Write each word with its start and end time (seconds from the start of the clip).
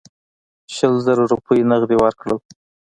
شل 0.75 0.93
زره 1.05 1.23
روپۍ 1.31 1.59
نغدي 1.69 1.97
ورکړل. 1.99 2.37